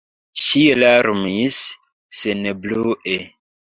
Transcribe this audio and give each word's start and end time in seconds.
Ŝi 0.43 0.61
larmis 0.83 1.59
senbrue. 2.21 3.19